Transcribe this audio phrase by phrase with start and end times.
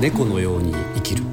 [0.00, 1.24] 猫のように生きる。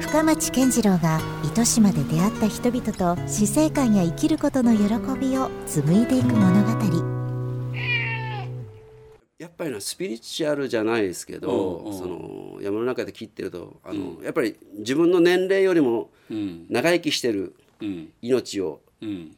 [0.00, 4.84] 深町健次郎が糸島で出会った人々と死生観や生きることの喜
[5.18, 6.72] びを紡いでいく物語。
[9.38, 11.98] やっぱりなスピリチュアルじゃないですけど、うんうん。
[11.98, 16.66] その山の中で切ってるとあの、やっぱり自分の年齢よりもうん。
[16.68, 18.12] 長生きしてるうん。
[18.22, 19.36] 命をうん。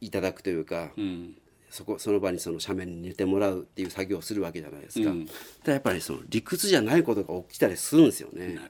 [0.00, 1.36] いただくというか、うん
[1.72, 5.10] そこその場にその斜面に寝てもらうっていう作業をするわけじゃないですか。
[5.10, 5.24] うん。
[5.24, 5.32] で
[5.64, 8.60] やっぱりその理屈じゃないことが起きたりするんですよね。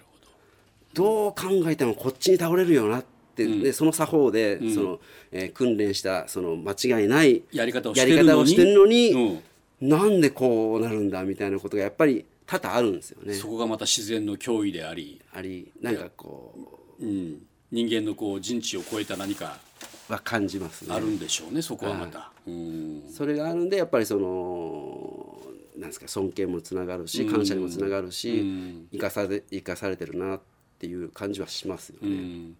[0.94, 1.30] ど。
[1.30, 5.00] う考えてもこっちに倒れるよなって、でその作法で、その
[5.32, 9.42] えー訓練したその間違いないやり方をしやてるのにる
[9.80, 13.34] なんでこうなるんだみたいなことがやっぱり多々あるんですよね。
[13.34, 16.54] そこがまた自然の脅威であり、ありなんかこ
[17.00, 19.71] うん、人間のこう人知を超えた何かう
[20.16, 20.94] は感じますね。
[20.94, 22.30] あるんでしょうねそこはまた。
[22.46, 25.38] うんそれがあるんでやっぱりその
[25.76, 30.40] なんですか尊敬もつながるし感謝にもつながるし、うん生かされ生かされてるなっ
[30.78, 32.12] ていう感じはしますようね。
[32.12, 32.56] ん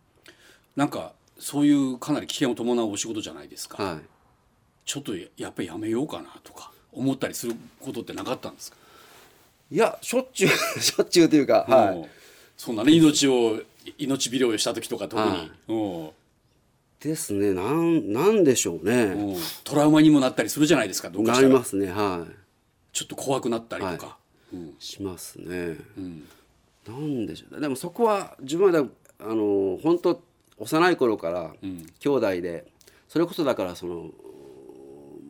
[0.77, 3.99] なんかそういうかなり危険を伴うお仕事じゃないですか、はい。
[4.85, 8.77] ちょっとややっぱりやめようかなとか思ったりすることってなかったんですか、
[9.71, 11.97] いやしょっちゅう しょっちゅうというか、はい。
[11.99, 12.05] うん
[12.57, 13.61] そんなね命を
[13.99, 16.11] 命拾いをした時とか特に、はいうん
[17.03, 17.53] ですね。
[17.53, 19.03] なんなんでしょうね。
[19.05, 19.37] うん。
[19.65, 21.91] トラウマにもなったりするじゃないですかどうかなりますね。
[21.91, 22.33] はい。
[22.93, 24.19] ちょっと怖くなったりとか、
[24.53, 24.75] うん。
[24.79, 25.77] しますね。
[25.97, 26.29] うん。
[26.87, 27.55] なんでしょう。
[27.55, 28.85] ねでもそこは自分はだ
[29.21, 30.23] あの本当
[30.59, 31.87] 幼い頃からん。
[31.99, 32.67] 兄弟で
[33.09, 34.11] それこそだからその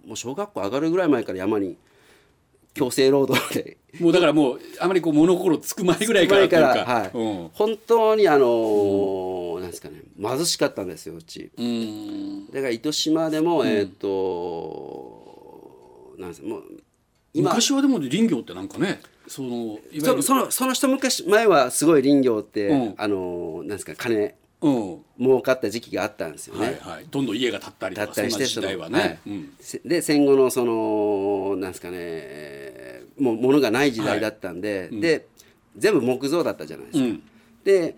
[0.07, 1.77] もう小学校上がるぐらい前から山に
[2.75, 3.79] 強制労働で。
[4.01, 6.93] もうだからもうあまりこう物心つく前ぐらいからというか。
[6.93, 7.11] はい。
[7.15, 7.51] うん。
[7.53, 8.43] 本当にあの、なん
[9.73, 10.03] ですかね。
[10.21, 11.51] 貧しかったんですようち。
[11.57, 12.47] うん。
[12.47, 15.33] だから糸島でも、えっ、と
[16.19, 16.65] なんですもう
[17.35, 17.51] 今。
[17.51, 22.95] 昔はでも林業ってなんかねそのそそのその一昔前はすごい林業って、うん。
[22.97, 25.01] あのなんですか金うん。
[25.19, 26.67] 儲かった時期があったんですよね。
[26.67, 29.19] はいはい、どんどん家が建ったりとかだったりしてそはね、はい。
[29.27, 29.53] うん。
[29.59, 35.27] せで戦後のそのなんですかねえーもう物がない時代だったんで、で
[35.77, 37.05] 全部木造だったじゃないですか。
[37.05, 37.23] うん。
[37.65, 37.97] で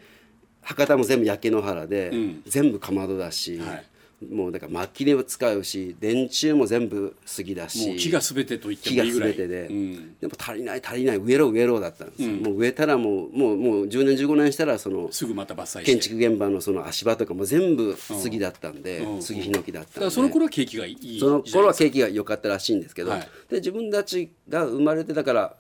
[0.65, 2.43] 博多も全部焼け野原で、うん。
[2.47, 3.85] 全部かまどだし、はい。
[4.33, 9.35] もうだから薪でも使うし電柱も全部杉だし木が全てと言って木がもいいぐらい。
[9.35, 10.19] 全てで、うん。
[10.19, 12.43] でも足りない足りない植えろ植えろだったんですよ、うん。
[12.43, 19.23] もう植えたらもうもうもう10年15年したらそのすぐまた伐採建築現場のその足場とかも全部杉だったんで、うん。
[19.23, 20.11] 杉ヒノキだったんで。
[20.11, 23.21] その頃は景気がいいその頃は景気が良かったらしいんですけど、はい。
[23.51, 25.57] で自分たちが生まれてだから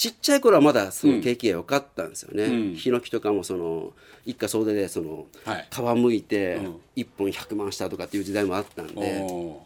[0.00, 2.74] ちっちゃい頃はまだその景気が良かったんですよね、うん。
[2.74, 3.92] ヒノキとかもその
[4.24, 5.68] 一家総出でそのはい。
[5.70, 6.80] 皮むいてうん。
[6.96, 9.62] 1本100万したとかっていう時代もあったんで、お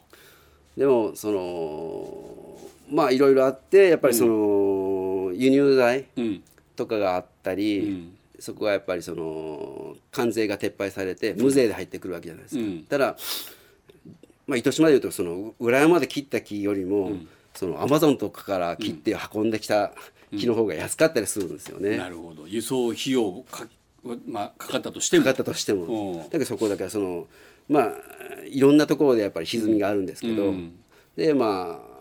[0.77, 2.59] でもその
[2.91, 6.07] まあいろいろあってやっぱりその輸入材
[6.75, 8.17] とかがあったり、うん。
[8.41, 12.61] そこはやっぱりその関税が撤廃されて無税で入ってくるわけじゃないですか。
[12.61, 12.83] うん。
[12.83, 13.17] ただ、
[14.49, 17.13] まあ、糸島でいうとその裏山で切った木よりも、
[17.55, 19.93] そのアマゾンとかから切って運んできた
[20.39, 21.97] 木の方が安かったりするんですよね。
[21.97, 22.47] なるほど。
[22.47, 23.67] 輸送費用か,、
[24.27, 25.25] まあ、かかったとしても。
[25.25, 26.19] かかったとしても、うん。
[26.19, 27.27] だけどそこだからその
[27.69, 27.93] まあ
[28.47, 30.77] いろんなところでやっぱり歪みがあるんですけど、うん。
[31.17, 31.95] でまあ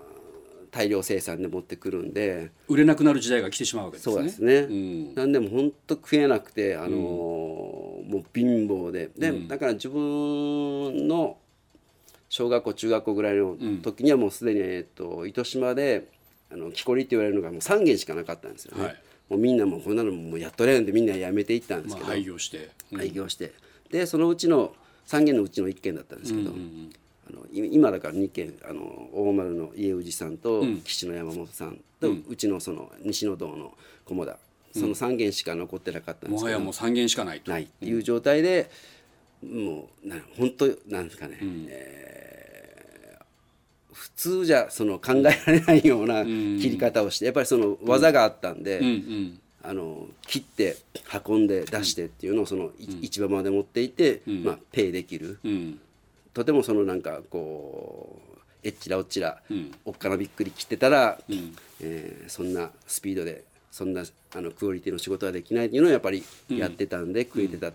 [0.71, 2.49] 大量生産で持ってくるんで。
[2.67, 4.15] 売れなくなる時代が来てしまうわけですね。
[4.15, 5.15] そうですね、うん。
[5.15, 9.09] なんでも本当食えなくて、あのーもう貧乏で。
[9.17, 11.37] で、だから自分の
[12.27, 16.09] 小学校中学校ぐらいの時にはもうすでに、えっと糸島で
[16.53, 19.01] あの木こりって言われるのがもう3軒しかなかったんですよね、はい。
[19.29, 23.53] もうみんなもうこんなのもうやっとれんでみんな辞めていったんですまあ、けど、廃業して、うん廃業して。
[23.89, 24.73] でそのうちの
[25.07, 33.73] 3軒のうちの1軒だったんですけど、あのい今だから2軒あの大丸の家氏さんと岸の山本さんと、うちのその西の堂の
[34.05, 34.37] 菰田。
[34.73, 37.51] その3軒しか残ってなかったんですけど、もはやもう3軒しかないと。
[37.51, 38.71] ないっていう状態で、
[39.43, 41.37] もうな本当なんですかね、
[41.69, 42.52] えー
[43.93, 48.81] 普通じゃその考えられないような切り方をしてやっぱりその技があったんで。
[49.65, 50.75] あの切って
[51.25, 55.39] 運んで出してっていうのをその、い市場まで持っていって、まあ、ペイできる。
[55.41, 55.79] うん。
[56.33, 59.71] とてもそのなんかこうえっちらおっちら、ん。
[59.85, 61.55] おっかなびっくり切ってたら、ん。
[61.79, 64.03] えーそんなスピードでそんな
[64.35, 67.73] あのクオリティの仕事はできないっていうのをやっぱりやってたんで、食えてたっ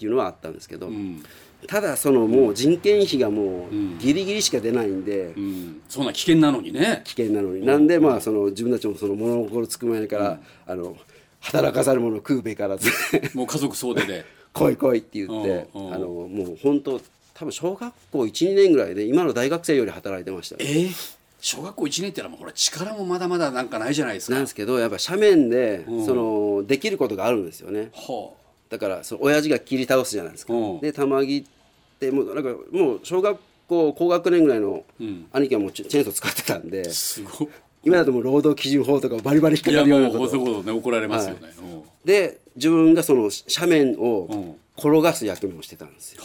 [0.00, 1.22] ていうのはあったんですけど、ん。
[1.66, 5.82] ただそのもう人件費がもうギリギリしか出ないんで、うん。
[5.88, 7.02] そんな危険なのにね。
[7.04, 10.96] 危険なのに、なんでまあその自分たちもその物心つく前から、あの
[11.40, 12.90] 働かざる者食うべからず
[13.34, 14.24] もう家族総出で。
[14.52, 15.94] 来い来いって言って、うんうん。
[15.94, 17.00] あのもう本当
[17.34, 21.20] 多分小学校12年ぐらいで今の大学生より働いてましたね、えー？
[21.40, 24.34] 小学校1年ってのはもうほら力もまだまだなんかないじゃないですか。
[24.34, 26.04] なんですけどやっぱ斜面でうん。
[26.04, 27.90] そのできることがあるんですよね。
[27.94, 28.32] は
[28.70, 30.54] だからその親父が切り倒すじゃないですか。
[30.54, 30.80] うん。
[30.80, 33.38] で玉木ってもうなんかもう小学
[33.68, 35.26] 校高学年ぐらいのうん。
[35.32, 37.48] 兄貴はもうチェーンソー使ってたんであすごい。
[37.82, 40.24] 今だともう労働基準法とかバリバリ引っかいやかるようもなこと。
[40.24, 41.62] うそういうことね怒られますよね、う。
[41.62, 46.22] んで自分がその斜面うをん転がす役目をしてたんですよ。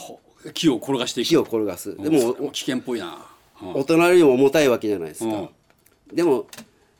[0.53, 1.95] 木を転がして木を転がす。
[1.97, 3.18] でもも危険っぽいな、
[3.62, 3.74] うん。
[3.75, 5.33] お隣よりも重たいわけじゃないですか。
[5.33, 6.15] うん。
[6.15, 6.45] でも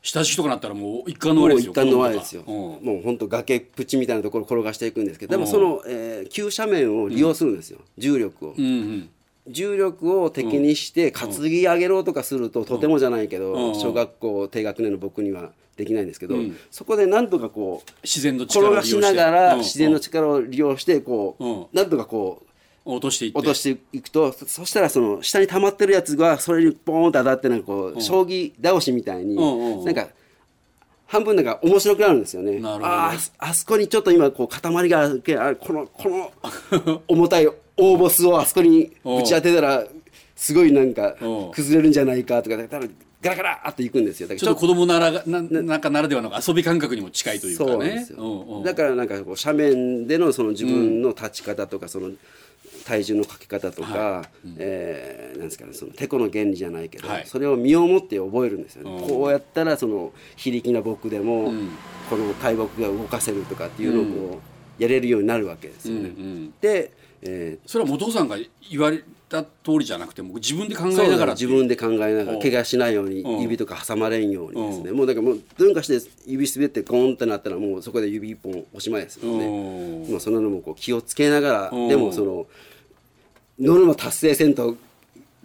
[0.06, 2.42] 下敷きとかなったらもう一貫の輪ですよ一貫の輪ですよ。
[2.42, 5.40] 子供とかもう本当崖っぷちみたいなところを転がしていくんですけどでうん。
[5.42, 8.54] もその、えー急斜面を利用するんですよ重力を。
[8.56, 9.08] うんうん。
[9.48, 13.52] 重力を敵にして担ぎ上げろとかするととてもじゃないけうん。
[13.52, 16.56] ど小学校低学年の僕にはできないんですけどうん。
[16.70, 19.16] そこでなんとかこう自然の転がし力を利用して。
[19.16, 19.58] ながらうん。
[19.60, 21.62] 自然の力を利用してこうん。
[21.62, 22.45] うなんとかこう
[22.86, 23.38] 落としていって。
[23.38, 29.84] 落としていくとそそしたらその下に溜まってるやつがそれにボーンと当たってなんかこう将棋倒しみたいにうんうんうん。
[29.84, 30.08] なんか
[31.06, 32.60] 半分なんか面白くなるんですよね。
[32.64, 39.84] あーあそこにちょっと今こう塊があるけあこのこの 重たい大ボスをあそこに打ち当てたら
[40.34, 41.28] すごいなんかう。
[41.48, 42.86] ん崩れるんじゃないかとかだから
[43.22, 44.28] ガラガラーっといくんですよ。
[44.28, 47.70] ちょっと子供ならがななんかならではの遊び感覚にも近いというかね。
[47.70, 48.64] そうなんですよ、うんうん。
[48.64, 52.10] だからなんかこう斜面でのその自分の立ち方とかその
[52.84, 54.28] 体重のかけ方とか、
[54.58, 57.26] えーなんですかねそのてこの原理じゃないけど、はい。
[57.26, 59.08] それを身をもって覚えるんですよね、うん。
[59.08, 61.70] こうやったらその非力な僕でも、ん。
[62.08, 66.00] この大木が動かせるとかっていうのをこうやれるようになるわけですよね。
[66.00, 66.10] うんう
[66.48, 66.54] ん。
[66.60, 66.92] で、
[67.22, 68.36] えーそれは元さんが
[68.70, 69.48] 言われた通
[69.80, 72.38] りじゃなくてもう自分で考えながら自分で考えながうん。
[72.38, 73.40] ら怪我しないようにうん。
[73.42, 74.90] 指とか挟まれんようにですね。
[74.90, 79.46] うもうだからもうどうにかして指滑ってゴーンってなったらもうそこで指一本おしまいですよね。
[79.46, 80.10] うん。
[80.12, 81.82] もうそんなのもこう気をつけながうん。
[81.88, 82.46] らでもその
[83.58, 84.76] ノルマ達成せんと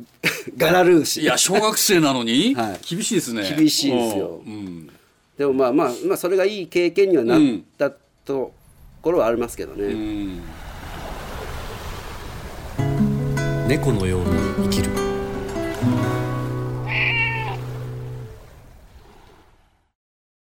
[0.57, 1.21] ガラルーシ。
[1.21, 2.79] いや小学生なのに、 はい。
[2.87, 3.55] 厳しいですね。
[3.57, 4.41] 厳しいですよ。
[4.45, 4.89] うん。
[5.37, 7.39] でもまあまあまあそれがいい経験にはなっ
[7.77, 7.91] た
[8.25, 8.51] と
[9.01, 9.95] ころはありますけどね、
[13.67, 15.00] 猫のように生きる。